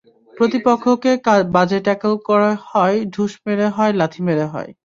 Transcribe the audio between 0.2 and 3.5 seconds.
প্রতিপক্ষকে বাজে ট্যাকল করে হয়, ঢুস